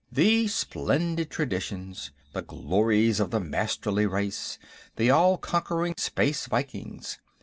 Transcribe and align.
The 0.11 0.47
splendid 0.47 1.29
traditions. 1.29 2.09
The 2.33 2.41
glories 2.41 3.19
of 3.19 3.29
the 3.29 3.39
Masterly 3.39 4.07
race. 4.07 4.57
The 4.95 5.11
all 5.11 5.37
conquering 5.37 5.93
Space 5.95 6.47
Vikings. 6.47 7.19